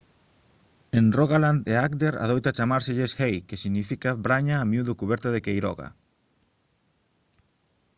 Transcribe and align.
en 0.99 1.05
rogaland 1.17 1.61
e 1.71 1.73
agder 1.85 2.13
adoita 2.23 2.55
chamárselles 2.57 3.11
«hei» 3.19 3.35
que 3.47 3.61
significa 3.63 4.19
braña 4.25 4.55
a 4.59 4.67
miúdo 4.71 4.99
cuberta 5.01 5.29
de 5.31 5.43
queiroga 5.45 5.87